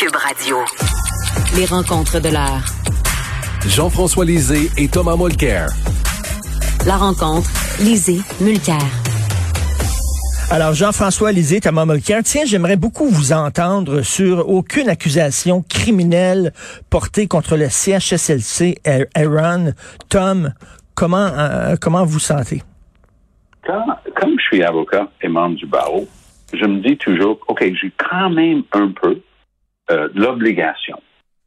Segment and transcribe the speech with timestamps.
[0.00, 0.56] Cube Radio.
[1.58, 2.64] Les rencontres de l'heure.
[3.66, 5.66] Jean-François Lisée et Thomas Mulcair.
[6.86, 8.80] La rencontre, Lisée, Mulcair.
[10.50, 16.54] Alors, Jean-François Lisée, Thomas Mulcair, tiens, j'aimerais beaucoup vous entendre sur aucune accusation criminelle
[16.88, 18.78] portée contre le CHSLC
[19.14, 19.74] Aaron.
[20.08, 20.54] Tom,
[20.94, 22.62] comment, euh, comment vous sentez?
[23.66, 23.84] Quand,
[24.16, 26.08] comme je suis avocat et membre du barreau,
[26.54, 29.20] je me dis toujours, OK, j'ai quand même un peu
[29.90, 31.00] euh, l'obligation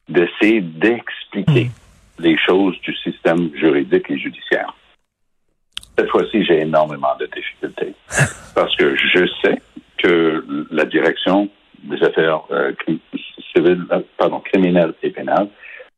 [0.10, 2.24] d'essayer d'expliquer hmm.
[2.24, 4.74] les choses du système juridique et judiciaire.
[5.98, 7.94] Cette fois-ci, j'ai énormément de difficultés
[8.56, 9.62] parce que je sais
[9.98, 11.50] que la direction
[11.84, 12.74] des affaires euh,
[13.54, 15.48] civiles, euh, pardon, criminelles et pénales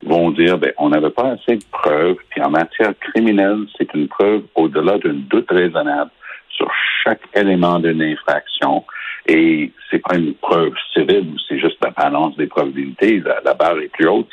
[0.05, 4.07] vont dire, ben, on n'avait pas assez de preuves, puis en matière criminelle, c'est une
[4.07, 6.11] preuve au-delà d'un doute raisonnable
[6.49, 6.69] sur
[7.03, 8.85] chaque élément d'une infraction.
[9.27, 13.87] Et c'est pas une preuve civile, c'est juste la balance des probabilités, la, barre est
[13.89, 14.29] plus haute.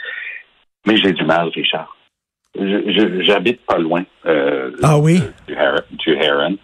[0.87, 1.97] Mais j'ai du mal, Richard.
[2.55, 5.23] J'habite pas loin euh, ah oui?
[5.49, 5.55] du,
[5.97, 6.59] du Heron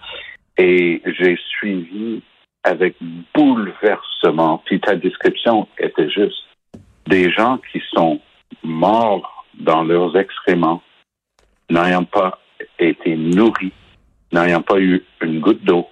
[0.58, 2.20] et j'ai suivi
[2.64, 2.96] avec
[3.34, 6.44] bouleversement, puis ta description était juste,
[7.06, 8.20] des gens qui sont
[8.62, 10.82] morts dans leurs excréments,
[11.70, 12.38] n'ayant pas
[12.78, 13.72] été nourris,
[14.32, 15.88] n'ayant pas eu une goutte d'eau,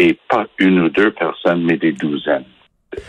[0.00, 2.44] et pas une ou deux personnes, mais des douzaines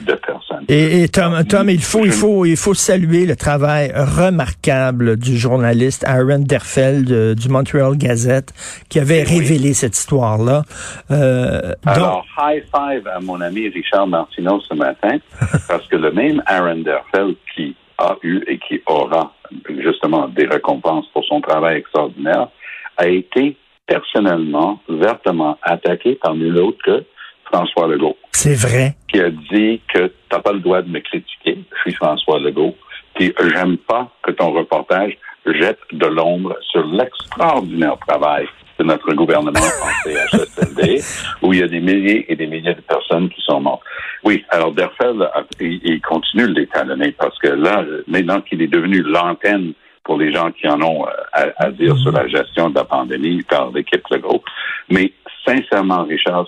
[0.02, 0.66] de personnes.
[0.68, 6.04] Et, Tom, Tom, il faut, il faut, il faut saluer le travail remarquable du journaliste
[6.06, 8.54] Aaron Derfeld du Montreal Gazette
[8.90, 10.64] qui avait révélé cette histoire-là.
[11.10, 15.18] Euh, Alors, high five à mon ami Richard Martineau ce matin,
[15.68, 19.34] parce que le même Aaron Derfeld qui a eu et qui aura
[19.84, 22.50] justement des récompenses pour son travail extraordinaire
[22.98, 23.58] a été
[23.92, 27.04] personnellement, vertement attaqué par nul autre que
[27.46, 28.18] François Legault.
[28.32, 28.96] C'est vrai.
[29.10, 31.58] Qui a dit que tu n'as pas le droit de me critiquer.
[31.76, 32.76] Je suis François Legault.
[33.16, 38.46] Puis j'aime pas que ton reportage jette de l'ombre sur l'extraordinaire travail
[38.80, 41.02] de notre gouvernement en CHSLD,
[41.42, 43.84] où il y a des milliers et des milliers de personnes qui sont mortes.
[44.24, 49.74] Oui, alors Derfel, il, continue de l'étalonner parce que là, maintenant qu'il est devenu l'antenne
[50.04, 53.44] pour les gens qui en ont euh, à, dire sur la gestion de la pandémie
[53.44, 54.44] par l'équipe Legault.
[54.90, 55.14] Mais
[55.46, 56.48] sincèrement, Richard,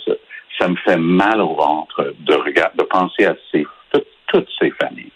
[0.58, 3.66] ça, me fait mal au ventre de, regarder, de penser à ces,
[4.28, 5.12] toutes ces familles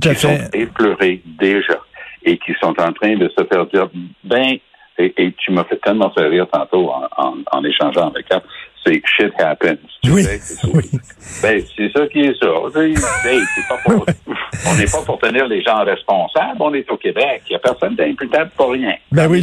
[0.00, 1.80] qui sont éplorées déjà
[2.22, 3.88] et qui sont en train de se faire dire,
[4.24, 4.58] ben,
[4.98, 8.42] et, tu m'as fait tellement faire rire tantôt en, échangeant avec elle,
[8.84, 9.76] c'est shit happens.
[10.04, 10.24] Oui.
[11.42, 12.48] Ben, c'est ça qui est ça.
[14.66, 16.56] on n'est pas pour tenir les gens responsables.
[16.60, 17.42] On est au Québec.
[17.46, 18.94] Il n'y a personne d'imputable pour rien.
[19.12, 19.42] Ben oui,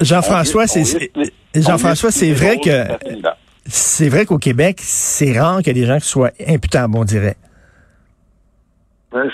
[0.00, 1.10] Jean-François, c'est
[1.54, 2.84] Jean-François, c'est vrai que
[3.66, 7.36] c'est vrai qu'au Québec, c'est rare que des gens soient imputables, on dirait.
[9.12, 9.28] Ben,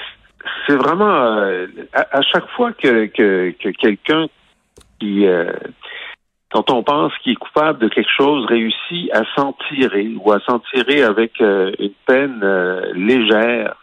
[0.67, 4.27] c'est vraiment euh, à, chaque fois que, que, que quelqu'un
[5.01, 5.53] qui euh,
[6.53, 10.41] quand on pense qu'il est coupable de quelque chose, réussit à s'en tirer ou à
[10.41, 13.77] s'en tirer avec euh, une peine euh, légère,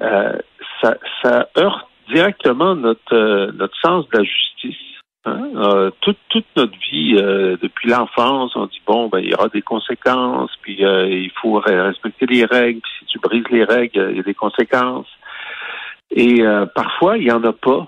[0.00, 0.38] euh,
[0.82, 4.76] ça, heurte directement notre notre sens de la justice.
[5.24, 5.90] Hein.
[6.00, 10.50] toute, toute notre vie, depuis l'enfance, on dit bon, ben il y aura des conséquences,
[10.62, 12.80] puis il faut respecter les règles.
[12.80, 15.06] Puis si tu brises les règles, il y a des conséquences.
[16.10, 16.42] Et
[16.74, 17.86] parfois, il y en a pas.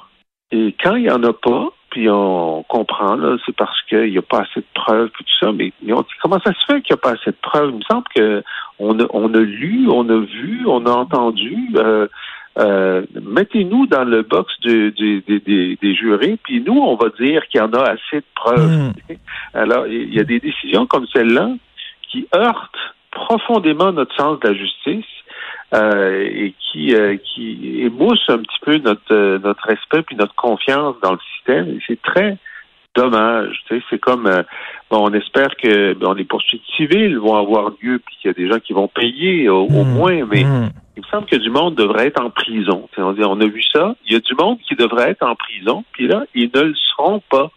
[0.53, 4.19] Et quand il y en a pas, puis on comprend, là, c'est parce qu'il n'y
[4.19, 6.83] a pas assez de preuves, et tout ça, mais, on dit, comment ça se fait
[6.83, 7.71] qu'il n'y a pas assez de preuves?
[7.71, 8.43] Il me semble que
[8.81, 11.69] on a, on a lu, on a vu, on a entendu.
[11.77, 12.09] Euh,
[12.59, 17.73] euh, mettez-nous dans le box des jurés, puis nous, on va dire qu'il y en
[17.73, 18.67] a assez de preuves.
[18.69, 18.93] Hmm.
[19.55, 21.53] Alors, il y a des décisions comme celle-là
[22.11, 25.14] qui heurtent profondément notre sens de la justice
[25.75, 30.35] euh, et qui euh, qui émousse un petit peu notre euh, notre respect puis notre
[30.35, 31.79] confiance dans le système.
[31.87, 32.37] C'est très
[32.95, 33.61] dommage.
[33.67, 34.31] Tu sais, c'est comme
[34.91, 38.35] bon, on espère que bon, les poursuites civiles vont avoir lieu puis qu'il y a
[38.35, 39.95] des gens qui vont payer au, mmh.
[39.95, 40.71] moins, mais mmh.
[40.97, 42.89] il me semble que du monde devrait être en prison.
[42.97, 43.97] on, on a vu ça.
[44.07, 46.75] Il y a du monde qui devrait être en prison, puis là, ils ne le
[46.75, 47.51] seront pas.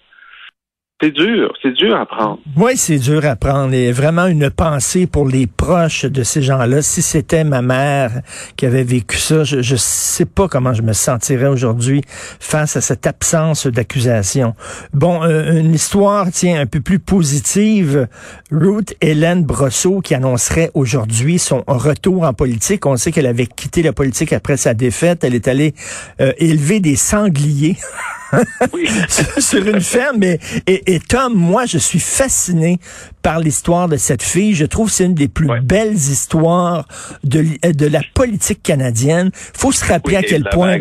[1.00, 2.40] C'est dur, c'est dur à prendre.
[2.56, 3.72] Oui, c'est dur à prendre.
[3.72, 6.82] Et vraiment une pensée pour les proches de ces gens-là.
[6.82, 8.24] Si c'était ma mère
[8.56, 12.02] qui avait vécu ça, je ne sais pas comment je me sentirais aujourd'hui
[12.40, 14.56] face à cette absence d'accusation.
[14.92, 18.08] Bon, euh, une histoire, tiens, un peu plus positive.
[18.50, 22.88] Ruth Hélène Brosseau qui annoncerait aujourd'hui son retour en politique.
[22.88, 25.24] On sait qu'elle avait quitté la politique après sa défaite.
[25.24, 25.76] Elle est allée
[26.22, 27.78] euh, élever des sangliers.
[28.74, 28.90] oui.
[29.38, 30.24] sur une ferme.
[30.24, 32.80] Et, et, Tom, moi, je suis fasciné
[33.28, 34.54] par l'histoire de cette fille.
[34.54, 36.88] Je trouve que c'est une des plus belles histoires
[37.26, 37.44] de,
[37.74, 39.32] de la politique canadienne.
[39.34, 40.78] faut se rappeler à quel point...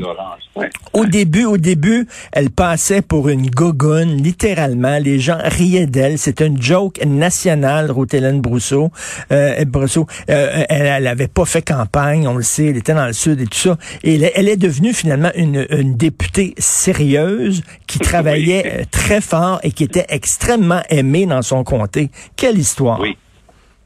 [0.93, 4.98] Au début, au début, elle passait pour une gogonne, littéralement.
[4.98, 6.19] Les gens riaient d'elle.
[6.19, 8.90] C'était une joke nationale, Ruth Hélène Brousseau.
[9.31, 13.06] Euh, Brousseau euh, elle, elle avait pas fait campagne, on le sait, elle était dans
[13.06, 13.76] le sud et tout ça.
[14.02, 19.72] Et elle, est devenue finalement une, une députée sérieuse qui travaillait euh, très fort et
[19.72, 22.10] qui était extrêmement aimée dans son comté.
[22.36, 23.00] Quelle histoire?
[23.00, 23.16] Oui.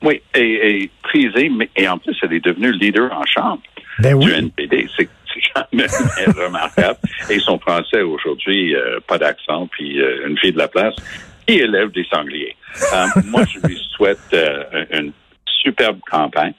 [0.03, 3.61] Oui, et, et prisée, mais et en plus, elle est devenue leader en chambre
[3.99, 4.89] ben du NPD.
[4.97, 5.09] C'est
[5.55, 5.87] quand même
[6.37, 6.99] remarquable.
[7.29, 10.95] Et son français aujourd'hui, euh, pas d'accent, puis euh, une fille de la place
[11.47, 12.57] qui élève des sangliers.
[12.95, 14.35] Euh, moi, je lui souhaite
[14.93, 15.13] une
[15.63, 16.55] superbe campagne.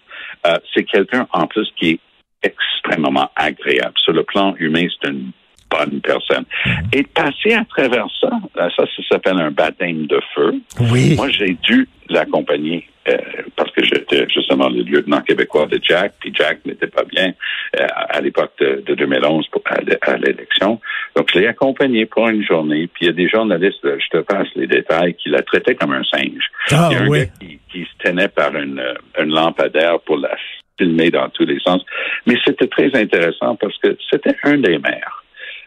[0.74, 2.00] c'est quelqu'un en plus qui est
[2.44, 3.94] extrêmement agréable.
[4.04, 5.32] Sur le plan humain, c'est une
[5.72, 6.46] bonne personne.
[6.66, 6.98] Mm-hmm.
[6.98, 10.54] Et passer à travers ça, ça, ça s'appelle un baptême de feu.
[10.92, 11.16] Oui.
[11.16, 13.18] Moi, j'ai dû l'accompagner euh,
[13.56, 17.34] parce que j'étais justement le lieutenant québécois de Jack, puis Jack n'était pas bien
[17.80, 20.80] euh, à l'époque de, 2011 pour, à, l'élection.
[21.16, 24.22] Donc, je l'ai accompagné pour une journée, puis il y a des journalistes, je te
[24.22, 26.52] passe les détails, qui la traitaient comme un singe.
[26.72, 27.20] Ah, il y a un oui.
[27.20, 28.84] gars qui, qui, se tenait par une,
[29.20, 30.36] une lampadaire pour la
[30.78, 31.84] filmer dans tous les sens.
[32.28, 35.21] Mais c'était très intéressant parce que c'était un des maires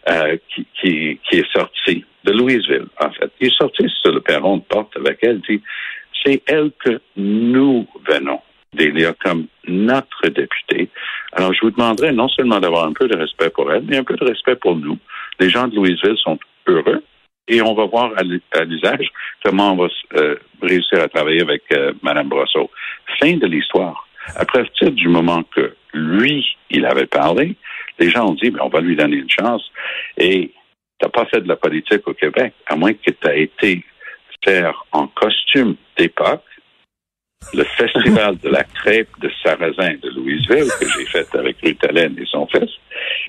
[0.09, 3.31] euh, qui, qui, qui est sorti de Louisville, en fait.
[3.41, 5.61] Il est sorti sur le perron de porte avec elle, dit
[6.25, 8.41] c'est elle que nous venons
[8.73, 10.89] d'élire comme notre députée.
[11.33, 14.05] Alors, je vous demanderais non seulement d'avoir un peu de respect pour elle, mais un
[14.05, 14.99] peu de respect pour nous.
[15.39, 17.03] Les gens de Louisville sont heureux
[17.49, 19.09] et on va voir à l'usage
[19.45, 22.71] comment on va euh, réussir à travailler avec euh, Mme Brosseau.
[23.21, 24.07] Fin de l'histoire.
[24.37, 27.57] À partir du moment que lui, il avait parlé,
[27.99, 29.71] les gens ont dit, mais on va lui donner une chance.
[30.17, 30.53] Et
[30.99, 33.85] tu n'as pas fait de la politique au Québec, à moins que tu aies été
[34.45, 36.45] faire en costume d'époque
[37.53, 42.17] le festival de la crêpe de sarrasin de Louisville que j'ai fait avec Ruth Hélène
[42.19, 42.71] et son fils.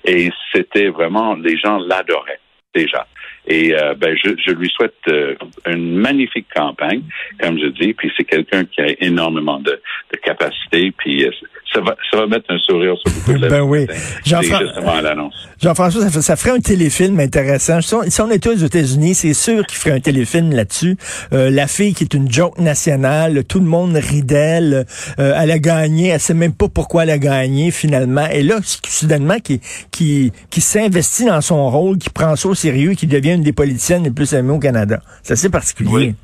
[0.06, 2.40] Et c'était vraiment, les gens l'adoraient
[2.74, 3.08] déjà.
[3.48, 5.36] Et euh, ben, je, je, lui souhaite euh,
[5.68, 7.04] une magnifique campagne,
[7.40, 7.94] comme je dis.
[7.94, 9.80] Puis c'est quelqu'un qui a énormément de,
[10.12, 10.92] de capacité.
[10.98, 11.32] Puis euh,
[11.74, 13.88] ça va, ça va mettre un sourire sur beaucoup de Ben oui.
[14.26, 17.82] Jean-François, ça, ça, ferait un téléfilm intéressant.
[17.82, 20.98] Si on, était aux États-Unis, c'est sûr qu'il ferait un téléfilm là-dessus.
[21.34, 24.86] Euh, la fille qui est une joke nationale, tout le monde rit d'elle.
[25.20, 28.28] Euh, elle a gagné, elle sait même pas pourquoi elle a gagné finalement.
[28.32, 32.94] Et là, soudainement, qui, qui, qui s'investit dans son rôle, qui prend ça au sérieux,
[32.94, 35.02] qui devient une des politiciennes les plus aimées au Canada.
[35.24, 36.16] C'est assez particulier.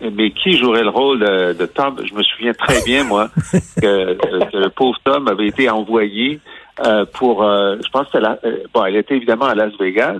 [0.00, 1.96] Mais, qui jouerait le rôle de, Tom?
[2.04, 3.28] Je me souviens très bien, moi,
[3.80, 4.16] que,
[4.56, 6.40] le pauvre Tom avait été envoyé
[6.84, 10.18] euh, pour, euh, je pense que la, euh, bon, elle était évidemment à Las Vegas.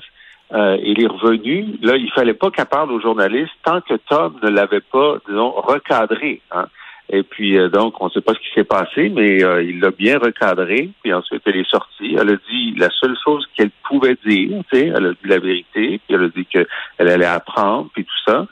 [0.52, 1.66] il est revenu.
[1.82, 5.50] Là, il fallait pas qu'elle parle aux journalistes tant que Tom ne l'avait pas, disons,
[5.50, 6.40] recadré.
[6.52, 6.66] Hein.
[7.08, 10.18] Et puis, donc, on ne sait pas ce qui s'est passé, mais il l'a bien
[10.18, 10.90] recadré.
[11.02, 12.16] Puis ensuite, elle est sortie.
[12.18, 15.38] Elle a dit la seule chose qu'elle pouvait dire, tu sais, elle a dit la
[15.38, 16.00] vérité.
[16.04, 16.66] Puis elle a dit qu'elle
[16.98, 18.46] allait apprendre, puis tout ça.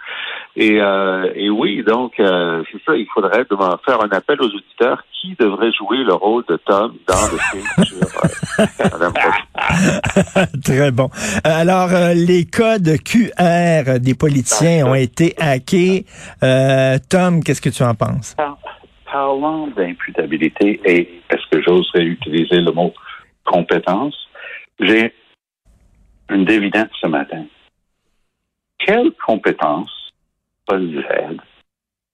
[0.56, 3.44] Et, euh, et oui, donc euh, c'est ça, il faudrait
[3.84, 7.64] faire un appel aux auditeurs qui devrait jouer le rôle de Tom dans le film
[7.84, 7.96] sur
[8.60, 9.10] euh,
[10.64, 11.08] Très bon.
[11.42, 16.06] Alors, euh, les codes QR des politiciens ont été hackés.
[16.44, 18.36] Euh, Tom, qu'est-ce que tu en penses?
[19.10, 22.94] Parlant d'imputabilité, et est-ce que j'oserais utiliser le mot
[23.44, 24.16] compétence,
[24.78, 25.12] j'ai
[26.30, 27.44] une dévidence ce matin.
[28.78, 30.03] Quelle compétence
[30.66, 31.36] Paul Z,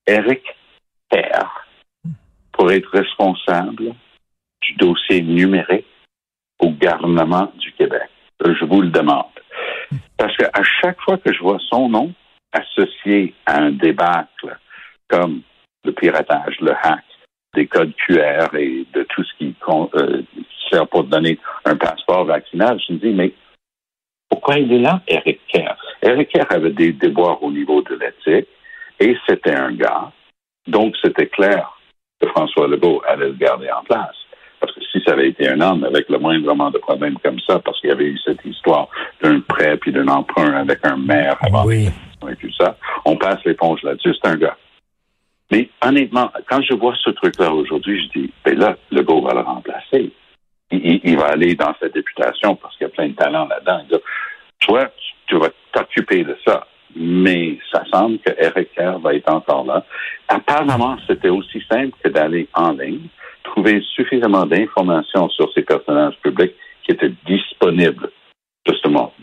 [0.07, 0.43] Eric
[1.09, 1.67] Kerr,
[2.51, 3.93] pour être responsable
[4.61, 5.85] du dossier numérique
[6.59, 8.09] au gouvernement du Québec.
[8.43, 9.25] Je vous le demande.
[10.17, 12.13] Parce qu'à chaque fois que je vois son nom
[12.51, 14.57] associé à un débâcle
[15.07, 15.41] comme
[15.83, 17.03] le piratage, le hack,
[17.53, 20.21] des codes QR et de tout ce qui, euh,
[20.69, 23.33] sert pour donner un passeport vaccinal, je me dis, mais
[24.31, 25.75] pourquoi il est là, Eric Kerr?
[26.01, 28.47] Eric Kerr avait des déboires au niveau de l'éthique
[28.99, 30.11] et c'était un gars.
[30.67, 31.77] Donc, c'était clair
[32.19, 34.15] que François Legault allait le garder en place.
[34.61, 37.59] Parce que si ça avait été un homme avec le moindrement de problèmes comme ça,
[37.59, 38.87] parce qu'il y avait eu cette histoire
[39.21, 41.89] d'un prêt puis d'un emprunt avec un maire avant oui.
[42.29, 44.15] et tout ça, on passe l'éponge là-dessus.
[44.21, 44.57] C'est un gars.
[45.51, 49.41] Mais honnêtement, quand je vois ce truc-là aujourd'hui, je dis, ben là, Legault va le
[49.41, 50.11] remplacer
[50.71, 53.99] il, va aller dans cette députation parce qu'il y a plein de talents là-dedans.
[54.59, 54.89] Toi,
[55.27, 56.65] tu vas t'occuper de ça.
[56.95, 59.85] Mais ça semble que Eric Kerr va être encore là.
[60.27, 63.07] Apparemment, c'était aussi simple que d'aller en ligne,
[63.43, 68.11] trouver suffisamment d'informations sur ces personnages publics qui étaient disponibles,
[68.67, 69.13] justement,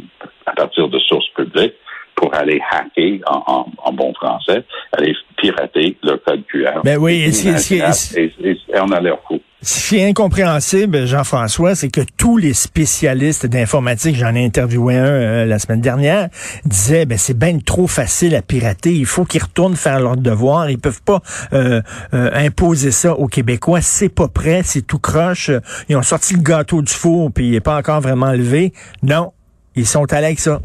[0.47, 1.75] à partir de sources publiques,
[2.15, 6.81] pour aller hacker en, bon français, aller pirater le code QR.
[6.83, 9.41] Ben oui, et, on a l'air fou.
[9.61, 15.05] Ce qui est incompréhensible, Jean-François, c'est que tous les spécialistes d'informatique, j'en ai interviewé un
[15.05, 16.29] euh, la semaine dernière,
[16.65, 18.93] disaient ben c'est bien trop facile à pirater.
[18.93, 20.71] Il faut qu'ils retournent faire leur devoir.
[20.71, 21.19] Ils peuvent pas
[21.53, 21.81] euh,
[22.15, 23.81] euh, imposer ça aux Québécois.
[23.81, 25.51] C'est pas prêt, c'est tout croche.
[25.89, 28.73] Ils ont sorti le gâteau du four, puis il est pas encore vraiment levé.
[29.03, 29.33] Non,
[29.75, 30.61] ils sont allés avec ça.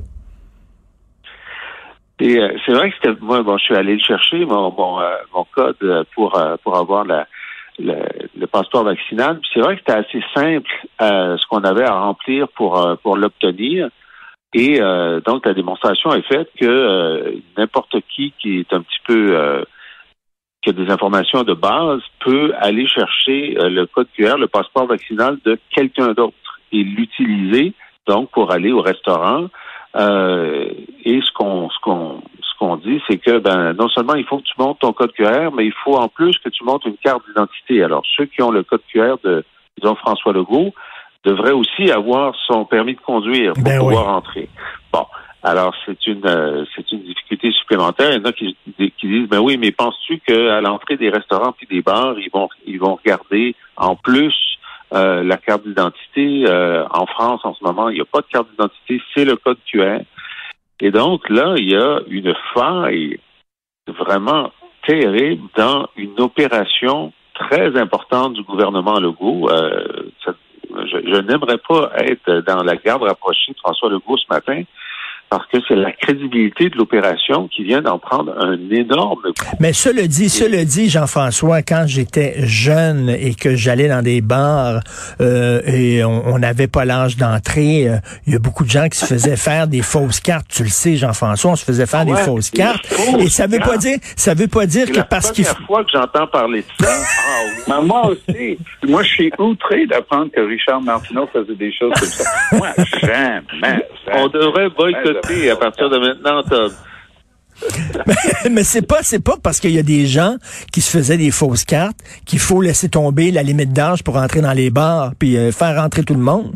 [2.20, 6.06] Et c'est vrai que c'était moi, bon, je suis allé le chercher mon mon, code
[6.14, 7.26] pour pour avoir la
[7.80, 9.39] le, passeport vaccinal.
[9.53, 10.70] C'est vrai que c'était assez simple
[11.01, 13.89] euh, ce qu'on avait à remplir pour, euh, pour l'obtenir.
[14.53, 19.65] Et euh, donc, la démonstration est faite que n'importe qui qui est un petit peu
[20.62, 25.38] qui a des informations de base peut aller chercher le code QR, le passeport vaccinal
[25.44, 27.74] de quelqu'un d'autre et l'utiliser
[28.08, 29.48] donc pour aller au restaurant.
[29.98, 32.22] et ce qu'on ce qu'on
[32.63, 35.50] qu'on dit, c'est que ben, non seulement il faut que tu montes ton code QR,
[35.53, 37.84] mais il faut en plus que tu montes une carte d'identité.
[37.84, 39.43] Alors, ceux qui ont le code QR de,
[39.77, 40.74] disons, François Legault,
[41.25, 44.50] devraient aussi avoir son permis de conduire pour ben pouvoir entrer.
[44.91, 45.05] Bon.
[45.41, 48.12] Alors, c'est une euh, c'est une difficulté supplémentaire.
[48.12, 48.55] Il y en a qui,
[49.03, 52.79] disent ben oui, mais penses-tu qu'à l'entrée des restaurants puis des bars, ils vont ils
[52.79, 54.34] vont regarder en plus
[54.93, 56.46] euh, la carte d'identité.
[56.48, 59.36] Euh, en France, en ce moment, il n'y a pas de carte d'identité, c'est le
[59.36, 60.00] code QR.
[60.80, 63.20] Et donc là, il y a une faille
[63.88, 64.51] vraiment
[64.86, 69.50] terrible dans une opération très importante du gouvernement Legault.
[69.50, 70.32] Euh, je,
[70.75, 74.63] je n'aimerais pas être dans la garde rapprochée de François Legault ce matin,
[75.34, 79.56] parce que c'est la crédibilité de l'opération qui vient d'en prendre un énorme coup.
[79.60, 84.82] Mais cela dit, cela dit, Jean-François, quand j'étais jeune et que j'allais dans des bars
[85.22, 87.96] euh, et on n'avait pas l'âge d'entrer, euh,
[88.28, 90.46] il y a beaucoup de gens qui se faisaient faire des fausses cartes.
[90.50, 92.86] Tu le sais, Jean-François, on se faisait faire des fausses cartes.
[93.18, 95.63] Et ça veut pas dire, ça veut pas dire que parce qu'il faut.
[95.66, 96.94] fois que j'entends parler de ça.
[97.72, 98.60] Ah moi aussi.
[98.88, 102.30] Moi, je suis outré d'apprendre que Richard Martineau faisait des choses comme ça.
[102.52, 102.70] Moi,
[103.02, 103.88] jamais.
[104.13, 106.42] On devrait boycotter à partir de maintenant,
[108.51, 110.36] mais, c'est pas c'est pas parce qu'il y a des gens
[110.72, 114.42] qui se faisaient des fausses cartes qu'il faut laisser tomber la limite d'âge pour entrer
[114.42, 116.53] dans les bars puis euh, faire rentrer tout le monde.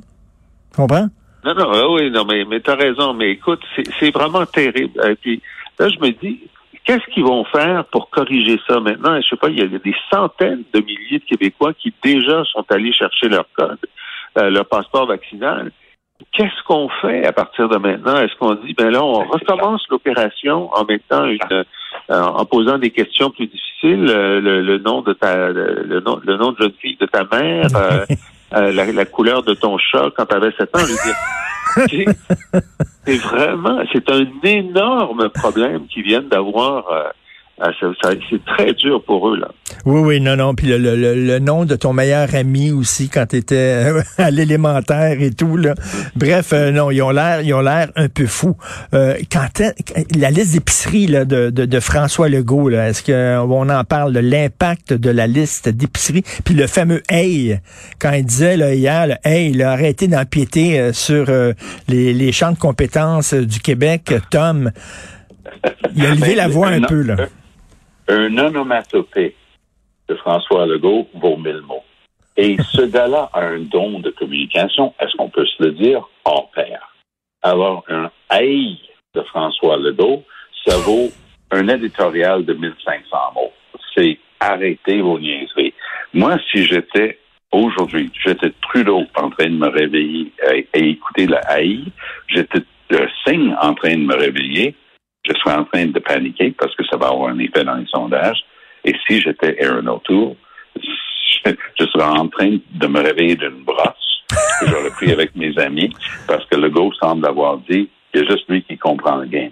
[0.72, 1.08] Tu comprends?
[1.46, 3.14] Non, non, ah oui, non, mais, mais t'as raison.
[3.14, 3.62] Mais écoute,
[4.00, 5.00] c'est vraiment terrible.
[5.08, 5.42] Et puis
[5.80, 6.42] là, je me dis,
[6.84, 9.22] qu'est-ce qu'ils vont faire pour corriger ça maintenant?
[9.22, 12.66] Je sais pas, il y a des centaines de milliers de Québécois qui déjà sont
[12.70, 13.80] allés chercher leur code,
[14.40, 15.72] euh, leur passeport vaccinal
[16.32, 18.18] qu'est-ce qu'on fait à partir de maintenant?
[18.18, 21.64] Est-ce qu'on dit, ben là, on recommence l'opération en mettant une, euh,
[22.10, 26.52] en posant des questions plus difficiles, euh, le, nom de ta, le, nom, le nom
[26.52, 28.06] de jeune fille de ta mère, euh,
[28.72, 31.16] la, couleur de ton chat quand tu avais 7 ans, je veux dire.
[33.06, 37.12] c'est vraiment, c'est un énorme problème qu'ils viennent d'avoir ah,
[37.60, 39.48] c'est très dur pour eux, là.
[39.86, 40.54] Oui, oui, non, non.
[40.54, 44.30] Puis le, le, le nom de ton meilleur ami aussi quand tu étais euh, à
[44.30, 45.74] l'élémentaire et tout, là.
[46.16, 48.56] Bref, euh, non, ils ont l'air, ils ont l'air un peu fous.
[48.94, 49.48] Euh, quand
[50.16, 54.20] la liste d'épicerie là, de, de, de, François Legault, là, est-ce qu'on en parle de
[54.20, 56.24] l'impact de la liste d'épicerie?
[56.46, 57.60] Puis le fameux Hey,
[58.00, 61.26] quand il disait là, hier, le Hey, il a arrêté d'empiéter sur
[61.88, 64.72] les, les champs de compétences du Québec, Tom.
[65.96, 67.16] Il a levé la voix un peu, là
[68.08, 69.36] un onomatopée
[70.08, 71.84] de François Legault vaut mille mots.
[72.36, 76.50] Et ce gars-là a un don de communication, est-ce qu'on peut se le dire, hors
[76.52, 76.94] pair.
[77.42, 78.78] Avoir un haï
[79.14, 80.24] de François Legault,
[80.66, 81.10] ça vaut
[81.52, 83.54] un éditorial de 1500 mots.
[83.96, 85.74] C'est arrêter vos niaiseries.
[86.14, 87.20] Moi, si j'étais
[87.52, 91.86] aujourd'hui, j'étais Trudeau en train de me réveiller et, écouter le haï,
[92.28, 92.60] j'étais
[92.90, 94.76] le signe en train de me réveiller,
[95.24, 97.88] je serais en train de paniquer parce que ça va avoir un effet dans les
[97.88, 98.44] sondages.
[98.86, 100.36] Et si j'étais Aaron O'Toole,
[100.80, 104.24] je, serais en train de me réveiller d'une brosse
[104.60, 105.94] que j'aurais pris avec mes amis
[106.28, 109.52] parce que le semble avoir dit il y a juste lui qui comprend le game.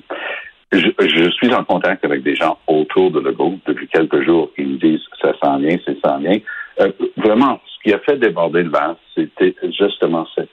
[0.72, 4.78] Je, suis en contact avec des gens autour de Legault depuis quelques jours qui me
[4.78, 6.40] disent ça sent bien, c'est sent bien.
[6.82, 10.52] Euh, vraiment, ce qui a fait déborder le vase, c'était justement cette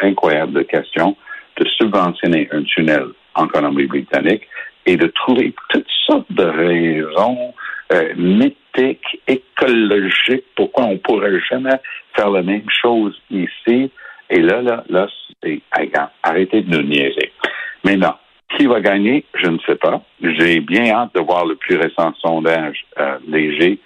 [0.00, 1.16] incroyable question
[1.58, 3.06] de subventionner un tunnel
[3.36, 4.48] en Colombie-Britannique
[4.86, 7.54] et de trouver toutes sortes de raisons
[7.92, 11.78] euh, mythiques, écologiques, pourquoi on pourrait jamais
[12.16, 13.90] faire la même chose ici.
[14.30, 15.06] Et là, là, là,
[15.42, 15.60] c'est
[16.22, 17.32] arrêtez de nous niaiser.
[17.84, 18.16] Maintenant,
[18.56, 20.02] qui va gagner, je ne sais pas.
[20.20, 23.78] J'ai bien hâte de voir le plus récent sondage euh, léger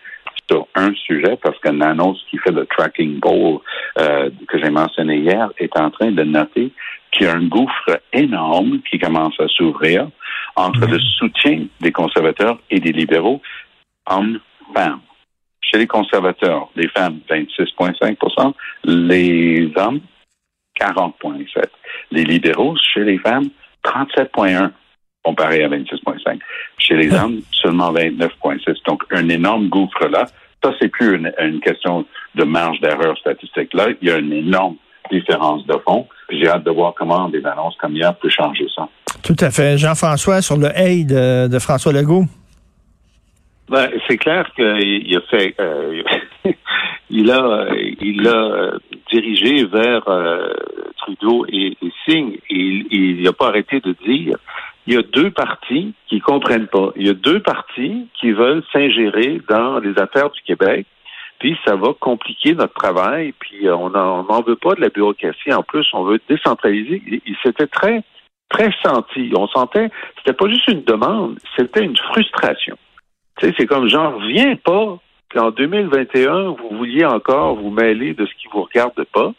[0.51, 3.61] sur un sujet parce que Nanos, qui fait le tracking poll
[3.99, 6.73] euh, que j'ai mentionné hier, est en train de noter
[7.13, 10.09] qu'il y a un gouffre énorme qui commence à s'ouvrir
[10.57, 13.41] entre le soutien des conservateurs et des libéraux,
[14.07, 15.01] hommes-femmes.
[15.61, 18.53] Chez les conservateurs, les femmes, 26,5%
[18.85, 20.01] les hommes,
[20.81, 21.65] 40,7
[22.11, 23.51] Les libéraux, chez les femmes,
[23.85, 24.71] 37,1
[25.23, 26.39] comparé à 26,5
[26.79, 30.27] Chez les hommes, seulement 29,6 Donc, un énorme gouffre là.
[30.63, 33.73] Ça, c'est plus une, une, question de marge d'erreur statistique.
[33.73, 34.77] Là, il y a une énorme
[35.11, 36.07] différence de fond.
[36.31, 38.89] J'ai hâte de voir comment des annonces comme hier peut changer ça.
[39.23, 39.79] Tout à fait.
[39.79, 42.25] Jean-François, sur le aide de, de François Legault.
[43.69, 46.03] Ben, c'est clair qu'il a fait, euh,
[47.11, 47.67] il a,
[48.01, 48.73] il a
[49.13, 50.53] dirigé vers euh,
[50.97, 54.37] Trudeau et, et Singh et il n'a pas arrêté de dire
[54.87, 56.91] il y a deux partis qui comprennent pas.
[56.97, 60.87] Il y a deux partis qui veulent s'ingérer dans les affaires du Québec.
[61.41, 63.33] Puis ça va compliquer notre travail.
[63.41, 65.53] Puis euh, on n'en veut pas de la bureaucratie.
[65.53, 67.03] En plus, on veut décentraliser.
[67.27, 68.03] Il, s'était très
[68.49, 69.33] très senti.
[69.37, 72.77] On sentait, c'était pas juste une demande, c'était une frustration.
[73.39, 74.99] Tu sais, c'est comme j'en reviens pas
[75.33, 79.33] qu'en 2021, vous vouliez encore vous mêler de ce qui vous regarde pas.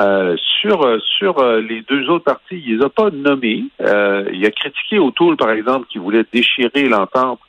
[0.00, 3.64] Euh, sur euh, sur euh, les deux autres parties, il les a pas nommés.
[3.78, 7.40] il a critiqué O'Toole, par exemple, qui voulait déchirer l'entente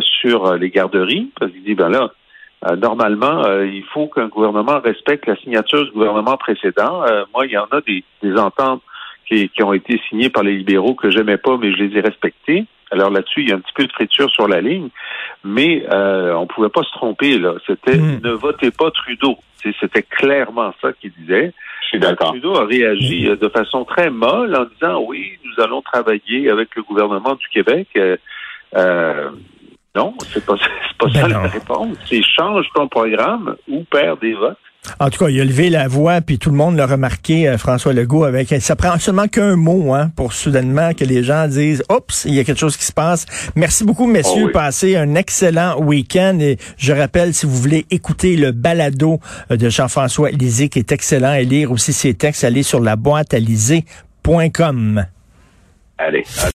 [0.00, 2.12] sur les garderies, parce qu'il dit ben là,
[2.76, 7.04] normalement, il faut qu'un gouvernement respecte la signature du gouvernement précédent.
[7.34, 8.82] moi, il y en a des, des ententes
[9.26, 12.00] qui, qui, ont été signées par les libéraux que j'aimais pas, mais je les ai
[12.00, 12.66] respectées.
[12.92, 14.90] Alors là-dessus, il y a un petit peu de friture sur la ligne,
[15.44, 17.38] mais euh, on pouvait pas se tromper.
[17.38, 18.20] Là, c'était hmm.
[18.22, 19.38] ne votez pas Trudeau.
[19.80, 21.52] C'était clairement ça qu'il disait.
[22.16, 26.74] Trudeau a réagi euh, de façon très molle en disant oui, nous allons travailler avec
[26.76, 27.88] le gouvernement du Québec.
[27.96, 28.16] Euh,
[28.76, 29.30] euh
[29.94, 30.54] non, c'est pas,
[30.98, 31.96] pas ben ça la réponse.
[32.08, 34.56] C'est change ton programme ou perds des votes.
[34.98, 37.56] En tout cas, il a levé la voix, puis tout le monde l'a remarqué, euh,
[37.56, 41.84] François Legault, avec ça prend seulement qu'un mot hein, pour soudainement que les gens disent
[41.88, 43.26] Oups, il y a quelque chose qui se passe.
[43.54, 44.46] Merci beaucoup, messieurs.
[44.48, 46.38] Oh Passez un excellent week-end.
[46.40, 49.20] Et je rappelle, si vous voulez écouter le balado
[49.52, 52.96] euh, de Jean-François Lisée, qui est excellent, et lire aussi ses textes, allez sur la
[52.96, 53.38] boîte à
[55.98, 56.24] Allez.